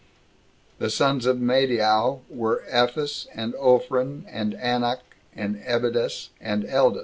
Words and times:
The 0.79 0.89
sons 0.89 1.27
of 1.27 1.37
Madiau 1.37 2.21
were 2.27 2.63
Ephas, 2.67 3.27
and 3.35 3.53
Ophren, 3.53 4.23
and 4.27 4.55
Anoch, 4.55 5.03
and 5.35 5.57
Ebidas, 5.57 6.29
and 6.39 6.63
Eldas. 6.63 6.99